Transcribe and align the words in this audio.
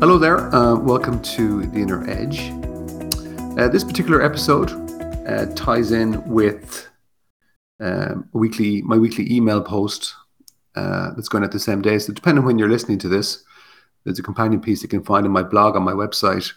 Hello 0.00 0.16
there, 0.16 0.38
uh, 0.54 0.76
welcome 0.76 1.20
to 1.20 1.66
The 1.66 1.78
Inner 1.78 2.08
Edge. 2.08 2.52
Uh, 3.58 3.68
this 3.68 3.84
particular 3.84 4.22
episode 4.22 4.70
uh, 5.28 5.44
ties 5.54 5.92
in 5.92 6.26
with 6.26 6.88
um, 7.80 8.26
weekly 8.32 8.80
my 8.80 8.96
weekly 8.96 9.30
email 9.30 9.60
post 9.60 10.14
uh, 10.74 11.10
that's 11.10 11.28
going 11.28 11.44
out 11.44 11.52
the 11.52 11.60
same 11.60 11.82
day. 11.82 11.98
So, 11.98 12.14
depending 12.14 12.38
on 12.40 12.46
when 12.46 12.58
you're 12.58 12.70
listening 12.70 12.96
to 13.00 13.10
this, 13.10 13.44
there's 14.04 14.18
a 14.18 14.22
companion 14.22 14.62
piece 14.62 14.82
you 14.82 14.88
can 14.88 15.04
find 15.04 15.26
in 15.26 15.32
my 15.32 15.42
blog 15.42 15.76
on 15.76 15.82
my 15.82 15.92
website. 15.92 16.50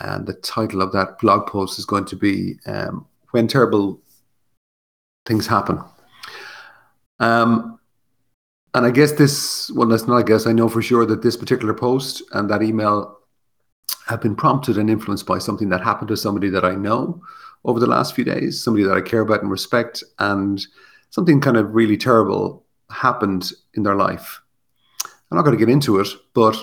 And 0.00 0.26
the 0.26 0.34
title 0.34 0.82
of 0.82 0.92
that 0.92 1.18
blog 1.18 1.46
post 1.46 1.78
is 1.78 1.86
going 1.86 2.04
to 2.04 2.16
be 2.16 2.58
um, 2.66 3.06
When 3.30 3.48
Terrible 3.48 3.98
Things 5.24 5.46
Happen. 5.46 5.80
Um, 7.18 7.80
and 8.74 8.84
I 8.84 8.90
guess 8.90 9.12
this, 9.12 9.70
well, 9.70 9.88
that's 9.88 10.06
not 10.06 10.18
I 10.18 10.22
guess, 10.22 10.46
I 10.46 10.52
know 10.52 10.68
for 10.68 10.82
sure 10.82 11.06
that 11.06 11.22
this 11.22 11.36
particular 11.36 11.74
post 11.74 12.22
and 12.32 12.50
that 12.50 12.62
email 12.62 13.18
have 14.06 14.20
been 14.20 14.36
prompted 14.36 14.76
and 14.76 14.90
influenced 14.90 15.26
by 15.26 15.38
something 15.38 15.68
that 15.70 15.82
happened 15.82 16.08
to 16.08 16.16
somebody 16.16 16.50
that 16.50 16.64
I 16.64 16.74
know 16.74 17.22
over 17.64 17.80
the 17.80 17.86
last 17.86 18.14
few 18.14 18.24
days, 18.24 18.62
somebody 18.62 18.84
that 18.84 18.96
I 18.96 19.00
care 19.00 19.20
about 19.20 19.42
and 19.42 19.50
respect, 19.50 20.04
and 20.18 20.64
something 21.10 21.40
kind 21.40 21.56
of 21.56 21.74
really 21.74 21.96
terrible 21.96 22.66
happened 22.90 23.52
in 23.74 23.82
their 23.82 23.94
life. 23.94 24.40
I'm 25.30 25.36
not 25.36 25.44
going 25.44 25.56
to 25.56 25.64
get 25.64 25.72
into 25.72 25.98
it, 26.00 26.08
but 26.34 26.56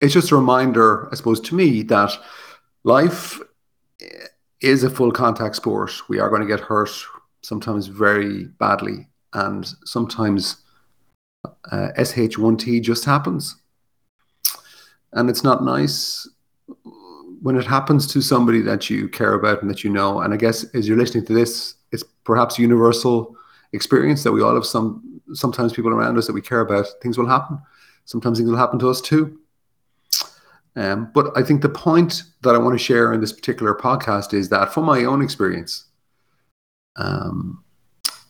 it's 0.00 0.14
just 0.14 0.30
a 0.30 0.36
reminder, 0.36 1.08
I 1.10 1.16
suppose, 1.16 1.40
to 1.40 1.54
me 1.54 1.82
that 1.84 2.12
life 2.84 3.40
is 4.60 4.84
a 4.84 4.90
full 4.90 5.10
contact 5.10 5.56
sport. 5.56 5.92
We 6.08 6.20
are 6.20 6.28
going 6.28 6.42
to 6.42 6.48
get 6.48 6.60
hurt, 6.60 6.90
sometimes 7.42 7.86
very 7.86 8.44
badly, 8.44 9.08
and 9.32 9.66
sometimes 9.84 10.62
uh, 11.70 11.88
SH1T 11.98 12.82
just 12.82 13.04
happens. 13.04 13.56
And 15.12 15.30
it's 15.30 15.44
not 15.44 15.64
nice 15.64 16.28
when 17.42 17.56
it 17.56 17.66
happens 17.66 18.06
to 18.06 18.20
somebody 18.20 18.60
that 18.62 18.88
you 18.88 19.08
care 19.08 19.34
about 19.34 19.60
and 19.60 19.70
that 19.70 19.84
you 19.84 19.90
know. 19.90 20.20
And 20.20 20.32
I 20.32 20.36
guess 20.36 20.64
as 20.74 20.88
you're 20.88 20.96
listening 20.96 21.26
to 21.26 21.34
this, 21.34 21.74
it's 21.92 22.04
perhaps 22.24 22.58
universal 22.58 23.36
experience 23.72 24.22
that 24.24 24.32
we 24.32 24.42
all 24.42 24.54
have 24.54 24.66
some 24.66 25.20
sometimes 25.32 25.72
people 25.72 25.90
around 25.90 26.18
us 26.18 26.26
that 26.26 26.32
we 26.32 26.42
care 26.42 26.60
about, 26.60 26.86
things 27.02 27.18
will 27.18 27.28
happen. 27.28 27.58
Sometimes 28.04 28.38
things 28.38 28.50
will 28.50 28.58
happen 28.58 28.78
to 28.80 28.90
us 28.90 29.00
too. 29.00 29.38
Um, 30.76 31.10
but 31.14 31.36
I 31.36 31.42
think 31.42 31.62
the 31.62 31.68
point 31.68 32.24
that 32.42 32.54
I 32.54 32.58
want 32.58 32.78
to 32.78 32.84
share 32.84 33.12
in 33.12 33.20
this 33.20 33.32
particular 33.32 33.74
podcast 33.74 34.34
is 34.34 34.48
that 34.48 34.74
from 34.74 34.84
my 34.84 35.04
own 35.04 35.22
experience, 35.22 35.84
um, 36.96 37.63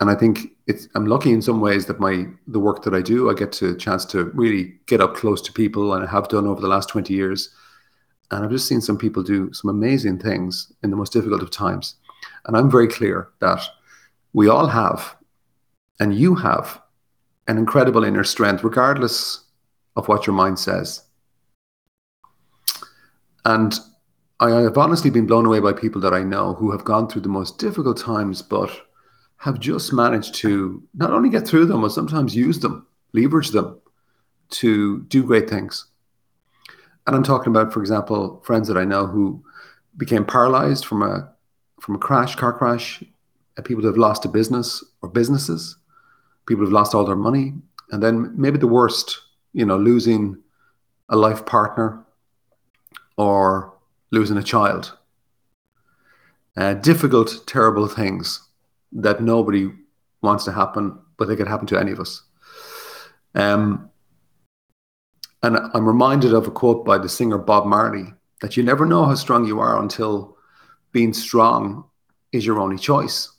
and 0.04 0.10
I 0.10 0.14
think 0.14 0.50
it's 0.66 0.86
I'm 0.94 1.06
lucky 1.06 1.32
in 1.32 1.40
some 1.40 1.62
ways 1.62 1.86
that 1.86 1.98
my 1.98 2.26
the 2.46 2.60
work 2.60 2.82
that 2.82 2.92
I 2.92 3.00
do, 3.00 3.30
I 3.30 3.32
get 3.32 3.52
to 3.52 3.74
chance 3.74 4.04
to 4.06 4.24
really 4.34 4.74
get 4.84 5.00
up 5.00 5.14
close 5.14 5.40
to 5.40 5.52
people, 5.52 5.94
and 5.94 6.04
I 6.06 6.10
have 6.10 6.28
done 6.28 6.46
over 6.46 6.60
the 6.60 6.68
last 6.68 6.90
twenty 6.90 7.14
years. 7.14 7.48
And 8.30 8.44
I've 8.44 8.50
just 8.50 8.68
seen 8.68 8.82
some 8.82 8.98
people 8.98 9.22
do 9.22 9.50
some 9.54 9.70
amazing 9.70 10.18
things 10.18 10.70
in 10.82 10.90
the 10.90 10.96
most 10.96 11.14
difficult 11.14 11.42
of 11.42 11.50
times. 11.50 11.94
And 12.44 12.54
I'm 12.54 12.70
very 12.70 12.86
clear 12.86 13.28
that 13.40 13.62
we 14.34 14.46
all 14.46 14.66
have, 14.66 15.16
and 15.98 16.14
you 16.14 16.34
have, 16.34 16.82
an 17.48 17.56
incredible 17.56 18.04
inner 18.04 18.24
strength, 18.24 18.62
regardless 18.62 19.42
of 19.96 20.06
what 20.08 20.26
your 20.26 20.36
mind 20.36 20.58
says. 20.58 21.02
And 23.46 23.78
I 24.38 24.50
have 24.50 24.76
honestly 24.76 25.08
been 25.08 25.26
blown 25.26 25.46
away 25.46 25.60
by 25.60 25.72
people 25.72 26.02
that 26.02 26.12
I 26.12 26.22
know 26.22 26.52
who 26.52 26.72
have 26.72 26.84
gone 26.84 27.08
through 27.08 27.22
the 27.22 27.28
most 27.40 27.56
difficult 27.56 27.96
times, 27.98 28.42
but 28.42 28.70
have 29.44 29.60
just 29.60 29.92
managed 29.92 30.34
to 30.34 30.82
not 30.94 31.10
only 31.10 31.28
get 31.28 31.46
through 31.46 31.66
them, 31.66 31.82
but 31.82 31.90
sometimes 31.90 32.34
use 32.34 32.60
them, 32.60 32.86
leverage 33.12 33.50
them 33.50 33.78
to 34.48 35.02
do 35.02 35.22
great 35.22 35.50
things. 35.50 35.84
And 37.06 37.14
I'm 37.14 37.22
talking 37.22 37.50
about, 37.50 37.70
for 37.70 37.80
example, 37.80 38.40
friends 38.42 38.68
that 38.68 38.78
I 38.78 38.84
know 38.84 39.06
who 39.06 39.44
became 39.98 40.24
paralyzed 40.24 40.86
from 40.86 41.02
a 41.02 41.30
from 41.78 41.94
a 41.94 41.98
crash, 41.98 42.34
car 42.36 42.54
crash, 42.54 43.04
people 43.64 43.82
who 43.82 43.88
have 43.88 43.98
lost 43.98 44.24
a 44.24 44.28
business 44.28 44.82
or 45.02 45.10
businesses, 45.10 45.76
people 46.46 46.64
who've 46.64 46.72
lost 46.72 46.94
all 46.94 47.04
their 47.04 47.14
money, 47.14 47.52
and 47.90 48.02
then 48.02 48.32
maybe 48.40 48.56
the 48.56 48.66
worst, 48.66 49.20
you 49.52 49.66
know, 49.66 49.76
losing 49.76 50.38
a 51.10 51.16
life 51.16 51.44
partner 51.44 52.02
or 53.18 53.74
losing 54.10 54.38
a 54.38 54.42
child. 54.42 54.96
Uh, 56.56 56.72
difficult, 56.72 57.46
terrible 57.46 57.86
things 57.88 58.43
that 58.94 59.20
nobody 59.20 59.70
wants 60.22 60.44
to 60.44 60.52
happen, 60.52 60.98
but 61.18 61.28
they 61.28 61.36
could 61.36 61.48
happen 61.48 61.66
to 61.68 61.78
any 61.78 61.92
of 61.92 62.00
us. 62.00 62.22
Um, 63.34 63.90
and 65.42 65.58
I'm 65.74 65.86
reminded 65.86 66.32
of 66.32 66.46
a 66.46 66.50
quote 66.50 66.84
by 66.84 66.96
the 66.96 67.08
singer 67.08 67.36
Bob 67.36 67.66
Marley 67.66 68.14
that 68.40 68.56
you 68.56 68.62
never 68.62 68.86
know 68.86 69.04
how 69.04 69.14
strong 69.14 69.44
you 69.44 69.60
are 69.60 69.80
until 69.80 70.36
being 70.92 71.12
strong 71.12 71.84
is 72.32 72.46
your 72.46 72.60
only 72.60 72.78
choice. 72.78 73.30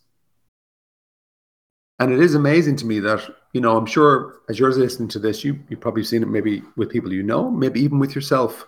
And 2.00 2.12
it 2.12 2.20
is 2.20 2.36
amazing 2.36 2.76
to 2.78 2.86
me 2.86 3.00
that, 3.00 3.28
you 3.54 3.62
know, 3.62 3.78
I'm 3.78 3.86
sure 3.86 4.42
as 4.50 4.60
you're 4.60 4.72
listening 4.72 5.08
to 5.10 5.20
this, 5.20 5.44
you, 5.44 5.60
you've 5.70 5.80
probably 5.80 6.04
seen 6.04 6.22
it 6.22 6.28
maybe 6.28 6.62
with 6.76 6.90
people 6.90 7.12
you 7.12 7.24
know, 7.24 7.50
maybe 7.50 7.80
even 7.80 8.00
with 8.00 8.14
yourself, 8.14 8.68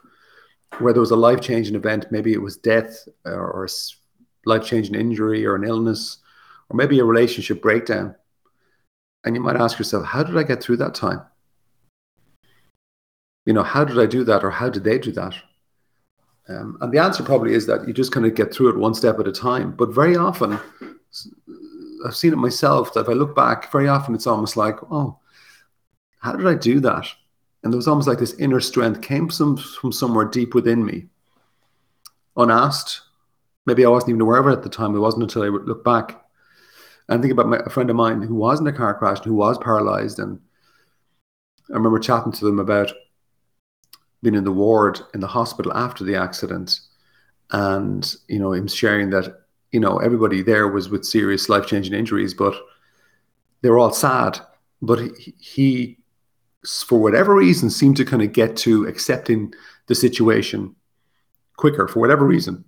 where 0.79 0.93
there 0.93 1.01
was 1.01 1.11
a 1.11 1.15
life 1.15 1.41
changing 1.41 1.75
event. 1.75 2.07
Maybe 2.09 2.33
it 2.33 2.41
was 2.41 2.57
death 2.57 3.07
or 3.25 3.65
a 3.65 3.69
life 4.49 4.65
changing 4.65 4.95
injury 4.95 5.45
or 5.45 5.55
an 5.55 5.65
illness 5.65 6.19
or 6.69 6.75
maybe 6.75 6.99
a 6.99 7.05
relationship 7.05 7.61
breakdown. 7.61 8.15
And 9.23 9.35
you 9.35 9.41
might 9.41 9.55
ask 9.57 9.77
yourself, 9.77 10.05
how 10.05 10.23
did 10.23 10.37
I 10.37 10.43
get 10.43 10.61
through 10.61 10.77
that 10.77 10.95
time? 10.95 11.21
You 13.45 13.53
know, 13.53 13.63
how 13.63 13.85
did 13.85 13.99
I 13.99 14.05
do 14.05 14.23
that 14.25 14.43
or 14.43 14.51
how 14.51 14.69
did 14.69 14.83
they 14.83 14.99
do 14.99 15.11
that? 15.13 15.35
Um, 16.49 16.77
and 16.81 16.91
the 16.91 16.99
answer 16.99 17.23
probably 17.23 17.53
is 17.53 17.65
that 17.67 17.87
you 17.87 17.93
just 17.93 18.11
kind 18.11 18.25
of 18.25 18.35
get 18.35 18.53
through 18.53 18.69
it 18.69 18.77
one 18.77 18.93
step 18.93 19.19
at 19.19 19.27
a 19.27 19.31
time. 19.31 19.71
But 19.71 19.93
very 19.93 20.15
often, 20.15 20.59
I've 22.05 22.15
seen 22.15 22.33
it 22.33 22.37
myself 22.37 22.93
that 22.93 23.01
if 23.01 23.09
I 23.09 23.13
look 23.13 23.35
back, 23.35 23.71
very 23.71 23.87
often 23.87 24.15
it's 24.15 24.27
almost 24.27 24.55
like, 24.55 24.77
oh, 24.91 25.19
how 26.19 26.33
did 26.33 26.47
I 26.47 26.55
do 26.55 26.79
that? 26.81 27.07
And 27.63 27.73
there 27.73 27.77
was 27.77 27.87
almost 27.87 28.07
like 28.07 28.19
this 28.19 28.35
inner 28.35 28.59
strength 28.59 29.01
came 29.01 29.29
some, 29.29 29.57
from 29.57 29.91
somewhere 29.91 30.25
deep 30.25 30.53
within 30.53 30.85
me, 30.85 31.07
unasked. 32.37 33.01
Maybe 33.65 33.85
I 33.85 33.89
wasn't 33.89 34.11
even 34.11 34.21
aware 34.21 34.39
of 34.39 34.47
it 34.47 34.53
at 34.53 34.63
the 34.63 34.69
time. 34.69 34.95
It 34.95 34.99
wasn't 34.99 35.23
until 35.23 35.43
I 35.43 35.47
looked 35.47 35.83
back 35.83 36.26
and 37.09 37.21
think 37.21 37.31
about 37.31 37.47
my, 37.47 37.57
a 37.65 37.69
friend 37.69 37.89
of 37.89 37.95
mine 37.95 38.21
who 38.21 38.35
was 38.35 38.59
in 38.59 38.67
a 38.67 38.73
car 38.73 38.93
crash 38.93 39.17
and 39.17 39.27
who 39.27 39.35
was 39.35 39.57
paralyzed. 39.57 40.19
And 40.19 40.39
I 41.69 41.73
remember 41.73 41.99
chatting 41.99 42.31
to 42.33 42.45
them 42.45 42.59
about 42.59 42.91
being 44.21 44.35
in 44.35 44.43
the 44.43 44.51
ward 44.51 44.99
in 45.13 45.19
the 45.19 45.27
hospital 45.27 45.73
after 45.73 46.03
the 46.03 46.15
accident. 46.15 46.79
And, 47.51 48.13
you 48.27 48.39
know, 48.39 48.51
him 48.51 48.67
sharing 48.67 49.09
that, 49.11 49.41
you 49.71 49.79
know, 49.79 49.99
everybody 49.99 50.41
there 50.41 50.67
was 50.67 50.89
with 50.89 51.05
serious 51.05 51.47
life 51.49 51.65
changing 51.65 51.93
injuries, 51.93 52.33
but 52.33 52.55
they 53.61 53.69
were 53.69 53.79
all 53.79 53.93
sad. 53.93 54.39
But 54.81 54.99
he, 54.99 55.33
he, 55.39 55.97
for 56.65 56.99
whatever 56.99 57.33
reason, 57.33 57.69
seemed 57.69 57.97
to 57.97 58.05
kind 58.05 58.21
of 58.21 58.33
get 58.33 58.57
to 58.57 58.85
accepting 58.85 59.53
the 59.87 59.95
situation 59.95 60.75
quicker 61.55 61.87
for 61.87 61.99
whatever 61.99 62.25
reason. 62.25 62.65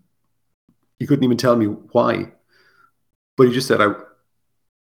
He 0.98 1.06
couldn't 1.06 1.24
even 1.24 1.38
tell 1.38 1.56
me 1.56 1.66
why. 1.66 2.32
But 3.38 3.48
he 3.48 3.54
just 3.54 3.68
said, 3.68 3.82
I, 3.82 3.94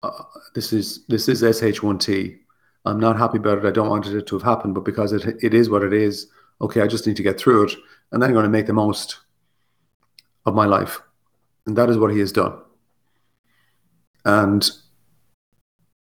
uh, 0.03 0.23
this 0.55 0.73
is 0.73 1.05
this 1.07 1.29
is 1.29 1.43
SH1T. 1.43 2.39
I'm 2.87 3.01
not 3.01 3.19
happy 3.19 3.39
about 3.39 3.59
it. 3.59 3.67
I 3.67 3.71
don't 3.71 3.89
want 3.89 4.07
it 4.07 4.27
to 4.27 4.35
have 4.37 4.43
happened, 4.43 4.75
but 4.75 4.85
because 4.85 5.13
it 5.13 5.37
it 5.43 5.55
is 5.55 5.69
what 5.69 5.83
it 5.83 5.93
is, 5.93 6.29
okay, 6.61 6.81
I 6.81 6.87
just 6.87 7.07
need 7.07 7.17
to 7.17 7.23
get 7.23 7.39
through 7.39 7.65
it, 7.65 7.73
and 8.13 8.23
then 8.23 8.31
I'm 8.31 8.35
going 8.35 8.45
to 8.45 8.51
make 8.51 8.67
the 8.67 8.73
most 8.73 9.19
of 10.47 10.55
my 10.55 10.67
life, 10.67 11.01
and 11.67 11.77
that 11.77 11.91
is 11.91 11.99
what 11.99 12.13
he 12.13 12.19
has 12.21 12.33
done. 12.33 12.59
And 14.25 14.69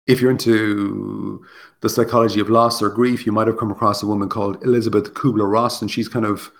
if 0.07 0.21
you're 0.21 0.31
into 0.31 1.45
the 1.81 1.89
psychology 1.89 2.39
of 2.39 2.49
loss 2.49 2.81
or 2.81 2.89
grief, 2.89 3.25
you 3.25 3.31
might 3.31 3.47
have 3.47 3.57
come 3.57 3.71
across 3.71 4.03
a 4.03 4.07
woman 4.07 4.27
called 4.29 4.61
Elisabeth 4.63 5.13
Kübler-Ross, 5.13 5.81
and 5.81 5.89
she's 5.89 6.07
kind 6.07 6.25
of 6.25 6.51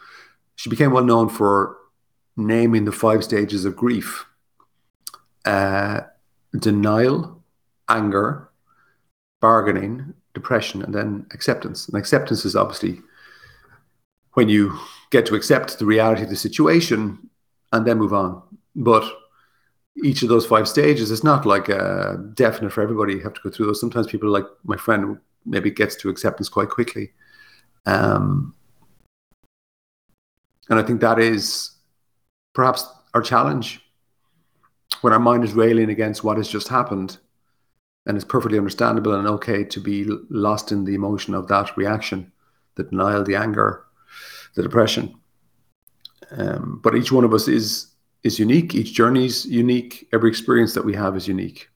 she 0.55 0.69
became 0.69 0.91
well 0.91 1.03
known 1.03 1.29
for 1.29 1.77
naming 2.35 2.85
the 2.85 2.91
five 2.91 3.23
stages 3.23 3.65
of 3.65 3.75
grief. 3.75 4.25
Uh, 5.45 6.01
denial, 6.59 7.43
anger, 7.89 8.49
bargaining, 9.41 10.13
depression, 10.33 10.81
and 10.83 10.93
then 10.93 11.25
acceptance. 11.31 11.87
And 11.87 11.97
acceptance 11.97 12.45
is 12.45 12.55
obviously 12.55 13.01
when 14.33 14.49
you 14.49 14.77
get 15.11 15.25
to 15.27 15.35
accept 15.35 15.77
the 15.79 15.85
reality 15.85 16.23
of 16.23 16.29
the 16.29 16.35
situation 16.35 17.29
and 17.71 17.85
then 17.85 17.97
move 17.97 18.13
on. 18.13 18.41
But 18.75 19.03
each 20.03 20.23
of 20.23 20.29
those 20.29 20.45
five 20.45 20.67
stages 20.67 21.11
is 21.11 21.23
not 21.23 21.45
like 21.45 21.69
uh, 21.69 22.15
definite 22.33 22.71
for 22.71 22.81
everybody. 22.81 23.13
You 23.13 23.21
have 23.21 23.33
to 23.35 23.41
go 23.43 23.49
through 23.51 23.67
those. 23.67 23.79
Sometimes 23.79 24.07
people, 24.07 24.29
like 24.29 24.45
my 24.63 24.77
friend, 24.77 25.19
maybe 25.45 25.69
gets 25.69 25.95
to 25.97 26.09
acceptance 26.09 26.49
quite 26.49 26.69
quickly. 26.69 27.11
Um, 27.85 28.55
and 30.69 30.79
I 30.79 30.83
think 30.83 31.01
that 31.01 31.19
is 31.19 31.71
perhaps 32.53 32.87
our 33.13 33.21
challenge 33.21 33.81
when 35.03 35.13
our 35.13 35.19
mind 35.19 35.43
is 35.43 35.53
railing 35.53 35.89
against 35.89 36.23
what 36.23 36.37
has 36.37 36.47
just 36.47 36.69
happened. 36.69 37.17
And 38.05 38.17
it's 38.17 38.25
perfectly 38.25 38.57
understandable 38.57 39.13
and 39.13 39.27
okay 39.27 39.63
to 39.63 39.79
be 39.79 40.05
lost 40.29 40.71
in 40.71 40.83
the 40.83 40.95
emotion 40.95 41.33
of 41.33 41.47
that 41.47 41.75
reaction, 41.77 42.31
the 42.75 42.83
denial, 42.83 43.23
the 43.23 43.35
anger, 43.35 43.85
the 44.55 44.63
depression. 44.63 45.15
Um, 46.31 46.79
but 46.83 46.95
each 46.95 47.11
one 47.11 47.23
of 47.23 47.33
us 47.33 47.47
is 47.47 47.87
is 48.23 48.39
unique. 48.39 48.73
Each 48.73 48.93
journey 48.93 49.25
is 49.25 49.45
unique. 49.45 50.07
Every 50.13 50.29
experience 50.29 50.73
that 50.73 50.85
we 50.85 50.95
have 50.95 51.17
is 51.17 51.27
unique. 51.27 51.69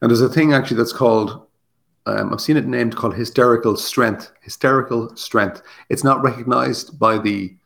And 0.00 0.10
there's 0.10 0.20
a 0.20 0.28
thing 0.28 0.52
actually 0.52 0.76
that's 0.76 0.92
called 0.92 1.46
um, 2.06 2.32
I've 2.32 2.40
seen 2.40 2.56
it 2.56 2.66
named 2.66 2.96
called 2.96 3.14
hysterical 3.14 3.76
strength. 3.76 4.32
Hysterical 4.40 5.14
strength. 5.16 5.62
It's 5.90 6.04
not 6.04 6.22
recognized 6.22 6.98
by 6.98 7.18
the 7.18 7.56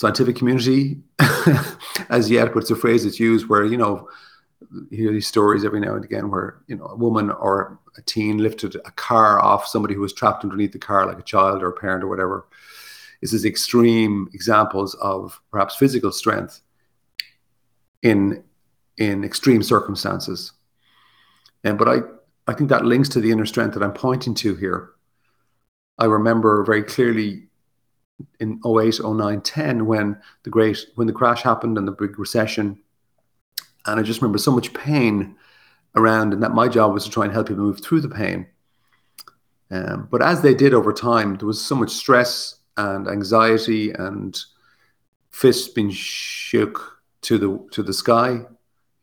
scientific 0.00 0.34
community 0.34 0.96
as 2.08 2.30
yet, 2.30 2.54
but 2.54 2.60
it's 2.60 2.70
a 2.70 2.74
phrase 2.74 3.04
that's 3.04 3.20
used 3.20 3.50
where, 3.50 3.66
you 3.66 3.76
know, 3.76 4.08
you 4.88 4.96
hear 4.96 5.12
these 5.12 5.26
stories 5.26 5.62
every 5.62 5.78
now 5.78 5.94
and 5.94 6.06
again 6.06 6.30
where, 6.30 6.62
you 6.68 6.74
know, 6.74 6.86
a 6.86 6.96
woman 6.96 7.30
or 7.30 7.78
a 7.98 8.02
teen 8.02 8.38
lifted 8.38 8.76
a 8.86 8.90
car 8.92 9.38
off 9.38 9.66
somebody 9.66 9.92
who 9.92 10.00
was 10.00 10.14
trapped 10.14 10.42
underneath 10.42 10.72
the 10.72 10.78
car, 10.78 11.04
like 11.04 11.18
a 11.18 11.22
child 11.22 11.62
or 11.62 11.68
a 11.68 11.72
parent 11.74 12.02
or 12.02 12.08
whatever. 12.08 12.46
This 13.20 13.34
is 13.34 13.44
extreme 13.44 14.30
examples 14.32 14.94
of 14.94 15.38
perhaps 15.50 15.76
physical 15.76 16.12
strength 16.12 16.62
in 18.02 18.42
in 18.96 19.22
extreme 19.22 19.62
circumstances. 19.62 20.52
And 21.62 21.76
but 21.76 21.88
I 21.88 21.96
I 22.46 22.54
think 22.54 22.70
that 22.70 22.86
links 22.86 23.10
to 23.10 23.20
the 23.20 23.32
inner 23.32 23.44
strength 23.44 23.74
that 23.74 23.82
I'm 23.82 23.92
pointing 23.92 24.32
to 24.36 24.54
here. 24.54 24.92
I 25.98 26.06
remember 26.06 26.64
very 26.64 26.84
clearly 26.84 27.49
in 28.38 28.60
08, 28.64 29.00
09, 29.02 29.40
10 29.40 29.86
when 29.86 30.20
the 30.42 30.50
great 30.50 30.86
when 30.94 31.06
the 31.06 31.12
crash 31.12 31.42
happened 31.42 31.78
and 31.78 31.86
the 31.86 31.92
big 31.92 32.18
recession. 32.18 32.78
And 33.86 33.98
I 33.98 34.02
just 34.02 34.20
remember 34.20 34.38
so 34.38 34.52
much 34.52 34.74
pain 34.74 35.36
around, 35.96 36.32
and 36.32 36.42
that 36.42 36.52
my 36.52 36.68
job 36.68 36.92
was 36.92 37.04
to 37.04 37.10
try 37.10 37.24
and 37.24 37.32
help 37.32 37.48
people 37.48 37.64
move 37.64 37.80
through 37.80 38.00
the 38.00 38.08
pain. 38.08 38.46
Um, 39.70 40.08
but 40.10 40.22
as 40.22 40.42
they 40.42 40.54
did 40.54 40.74
over 40.74 40.92
time, 40.92 41.36
there 41.36 41.46
was 41.46 41.64
so 41.64 41.74
much 41.74 41.90
stress 41.90 42.56
and 42.76 43.08
anxiety 43.08 43.92
and 43.92 44.38
fists 45.30 45.68
being 45.68 45.90
shook 45.90 47.00
to 47.22 47.38
the 47.38 47.68
to 47.72 47.82
the 47.82 47.92
sky. 47.92 48.40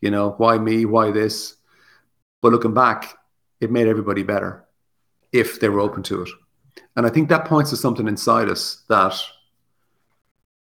You 0.02 0.12
know, 0.12 0.31
why 0.38 0.58
me? 0.58 0.86
Why 0.86 1.12
this? 1.12 1.56
But 2.42 2.52
looking 2.52 2.74
back, 2.74 3.18
it 3.60 3.72
made 3.72 3.88
everybody 3.88 4.24
better 4.24 4.66
if 5.31 5.60
they 5.60 5.69
were 5.69 5.80
open 5.80 6.04
to 6.04 6.24
it. 6.24 6.30
And 6.95 7.06
I 7.06 7.09
think 7.09 7.29
that 7.29 7.45
points 7.45 7.69
to 7.71 7.77
something 7.77 8.07
inside 8.07 8.50
us 8.50 8.83
that 8.89 9.13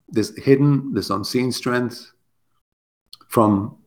this 0.10 0.36
hidden, 0.38 0.94
this 0.94 1.10
unseen 1.10 1.52
strength 1.52 2.12
from 3.28 3.78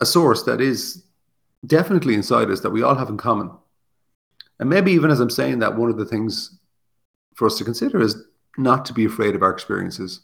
a 0.00 0.06
source 0.06 0.42
that 0.44 0.60
is 0.60 1.04
definitely 1.66 2.14
inside 2.14 2.50
us 2.50 2.60
that 2.60 2.70
we 2.70 2.82
all 2.82 2.94
have 2.94 3.08
in 3.08 3.16
common. 3.16 3.50
And 4.60 4.68
maybe 4.68 4.92
even 4.92 5.10
as 5.10 5.20
I'm 5.20 5.30
saying 5.30 5.58
that, 5.60 5.76
one 5.76 5.90
of 5.90 5.96
the 5.96 6.04
things 6.04 6.58
for 7.34 7.46
us 7.46 7.58
to 7.58 7.64
consider 7.64 8.00
is 8.00 8.16
not 8.56 8.84
to 8.86 8.92
be 8.92 9.04
afraid 9.04 9.34
of 9.34 9.42
our 9.42 9.50
experiences. 9.50 10.20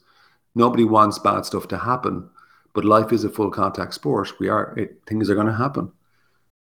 Nobody 0.55 0.85
wants 0.85 1.19
bad 1.19 1.45
stuff 1.45 1.69
to 1.69 1.79
happen, 1.79 2.29
but 2.73 2.85
life 2.85 3.13
is 3.13 3.25
a 3.25 3.29
full 3.29 3.51
contact 3.51 3.95
sport. 3.95 4.39
We 4.39 4.49
are 4.49 4.75
it, 4.77 5.01
things 5.07 5.31
are 5.31 5.35
going 5.35 5.47
to 5.47 5.53
happen, 5.53 5.93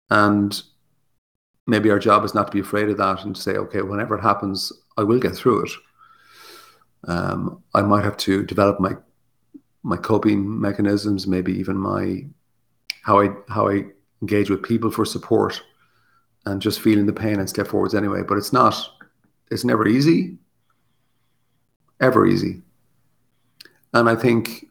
and 0.09 0.61
maybe 1.69 1.91
our 1.91 1.99
job 1.99 2.25
is 2.25 2.33
not 2.33 2.47
to 2.47 2.51
be 2.51 2.59
afraid 2.59 2.89
of 2.89 2.97
that 2.97 3.23
and 3.23 3.35
to 3.35 3.41
say, 3.41 3.53
okay, 3.53 3.81
whenever 3.81 4.17
it 4.17 4.21
happens, 4.21 4.73
I 4.97 5.03
will 5.03 5.19
get 5.19 5.35
through 5.35 5.65
it. 5.65 5.71
Um, 7.07 7.63
I 7.73 7.81
might 7.81 8.03
have 8.03 8.17
to 8.17 8.43
develop 8.43 8.79
my 8.79 8.93
my 9.81 9.95
coping 9.95 10.59
mechanisms, 10.59 11.25
maybe 11.25 11.53
even 11.53 11.77
my 11.77 12.25
how 13.03 13.21
I 13.21 13.29
how 13.47 13.69
I 13.69 13.85
engage 14.21 14.49
with 14.49 14.63
people 14.63 14.91
for 14.91 15.05
support, 15.05 15.61
and 16.45 16.61
just 16.61 16.81
feeling 16.81 17.05
the 17.05 17.13
pain 17.13 17.39
and 17.39 17.49
step 17.49 17.67
forwards 17.67 17.95
anyway. 17.95 18.23
But 18.27 18.37
it's 18.37 18.51
not. 18.51 18.75
It's 19.49 19.63
never 19.63 19.87
easy. 19.87 20.37
Ever 22.01 22.27
easy. 22.27 22.61
And 23.93 24.09
I 24.09 24.15
think 24.15 24.67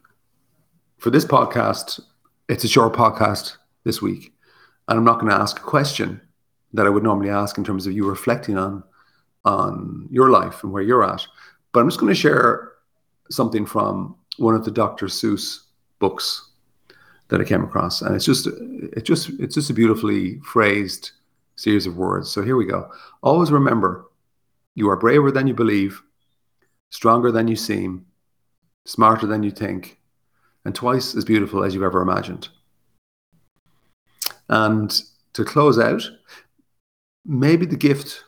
for 0.97 1.09
this 1.09 1.25
podcast, 1.25 1.99
it's 2.47 2.63
a 2.63 2.67
short 2.67 2.93
podcast 2.93 3.57
this 3.83 4.01
week, 4.01 4.33
and 4.87 4.97
I'm 4.97 5.05
not 5.05 5.19
going 5.19 5.31
to 5.31 5.37
ask 5.37 5.57
a 5.57 5.63
question 5.63 6.21
that 6.73 6.85
I 6.85 6.89
would 6.89 7.03
normally 7.03 7.29
ask 7.29 7.57
in 7.57 7.63
terms 7.63 7.87
of 7.87 7.93
you 7.93 8.07
reflecting 8.07 8.57
on 8.57 8.83
on 9.45 10.07
your 10.11 10.29
life 10.29 10.63
and 10.63 10.71
where 10.71 10.83
you're 10.83 11.03
at. 11.03 11.25
But 11.71 11.81
I'm 11.81 11.87
just 11.87 11.99
going 11.99 12.13
to 12.13 12.19
share 12.19 12.73
something 13.29 13.65
from 13.65 14.15
one 14.37 14.55
of 14.55 14.65
the 14.65 14.71
Dr. 14.71 15.07
Seuss 15.07 15.65
books 15.99 16.49
that 17.29 17.41
I 17.41 17.43
came 17.43 17.63
across, 17.63 18.01
and 18.01 18.15
it's 18.15 18.25
just 18.25 18.47
it 18.47 19.03
just 19.03 19.29
it's 19.39 19.55
just 19.55 19.69
a 19.69 19.73
beautifully 19.73 20.39
phrased 20.39 21.11
series 21.55 21.85
of 21.85 21.97
words. 21.97 22.31
So 22.31 22.41
here 22.41 22.57
we 22.57 22.65
go. 22.65 22.89
Always 23.21 23.51
remember, 23.51 24.05
you 24.75 24.89
are 24.89 24.95
braver 24.95 25.31
than 25.31 25.45
you 25.45 25.53
believe, 25.53 26.01
stronger 26.89 27.31
than 27.31 27.47
you 27.47 27.55
seem, 27.55 28.05
smarter 28.85 29.27
than 29.27 29.43
you 29.43 29.51
think, 29.51 29.99
and 30.65 30.73
twice 30.73 31.15
as 31.15 31.25
beautiful 31.25 31.63
as 31.63 31.73
you've 31.73 31.83
ever 31.83 32.01
imagined. 32.01 32.49
And 34.47 34.99
to 35.33 35.45
close 35.45 35.77
out, 35.77 36.09
maybe 37.29 37.67
the 37.67 37.77
gift 37.77 38.23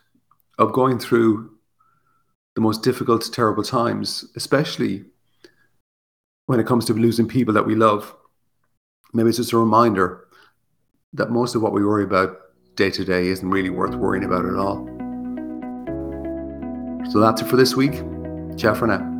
of 0.59 0.71
going 0.73 0.99
through 0.99 1.49
the 2.53 2.61
most 2.61 2.83
difficult, 2.83 3.27
terrible 3.33 3.63
times, 3.63 4.25
especially 4.35 5.05
when 6.45 6.59
it 6.59 6.67
comes 6.67 6.85
to 6.85 6.93
losing 6.93 7.27
people 7.27 7.53
that 7.53 7.65
we 7.65 7.73
love, 7.73 8.15
maybe 9.11 9.29
it's 9.29 9.37
just 9.37 9.53
a 9.53 9.57
reminder 9.57 10.27
that 11.13 11.31
most 11.31 11.55
of 11.55 11.63
what 11.63 11.73
we 11.73 11.83
worry 11.83 12.03
about 12.03 12.37
day 12.75 12.91
to 12.91 13.03
day 13.03 13.27
isn't 13.27 13.49
really 13.49 13.71
worth 13.71 13.95
worrying 13.95 14.23
about 14.23 14.45
at 14.45 14.55
all. 14.55 14.85
So 17.09 17.19
that's 17.19 17.41
it 17.41 17.47
for 17.47 17.57
this 17.57 17.75
week. 17.75 18.03
Ciao 18.55 18.75
for 18.75 18.85
now. 18.85 19.10